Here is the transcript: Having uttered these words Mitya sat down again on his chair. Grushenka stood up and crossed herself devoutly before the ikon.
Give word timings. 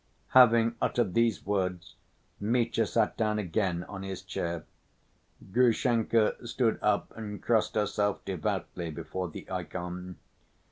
Having 0.29 0.77
uttered 0.81 1.13
these 1.13 1.45
words 1.45 1.93
Mitya 2.39 2.87
sat 2.87 3.15
down 3.17 3.37
again 3.37 3.83
on 3.83 4.01
his 4.01 4.23
chair. 4.23 4.65
Grushenka 5.51 6.47
stood 6.47 6.79
up 6.81 7.13
and 7.15 7.39
crossed 7.39 7.75
herself 7.75 8.25
devoutly 8.25 8.89
before 8.89 9.29
the 9.29 9.45
ikon. 9.51 10.15